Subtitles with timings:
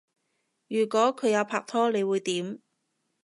[0.67, 2.59] 如果佢有拍拖你會點？